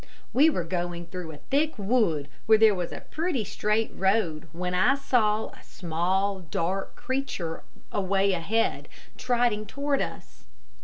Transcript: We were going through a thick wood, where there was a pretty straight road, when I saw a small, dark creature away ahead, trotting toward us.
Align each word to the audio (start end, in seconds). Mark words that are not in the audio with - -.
We 0.33 0.49
were 0.49 0.63
going 0.63 1.05
through 1.05 1.31
a 1.31 1.37
thick 1.37 1.77
wood, 1.77 2.27
where 2.47 2.57
there 2.57 2.73
was 2.73 2.91
a 2.91 3.01
pretty 3.01 3.43
straight 3.43 3.91
road, 3.93 4.47
when 4.51 4.73
I 4.73 4.95
saw 4.95 5.49
a 5.49 5.61
small, 5.61 6.39
dark 6.39 6.95
creature 6.95 7.61
away 7.91 8.33
ahead, 8.33 8.87
trotting 9.15 9.67
toward 9.67 10.01
us. 10.01 10.45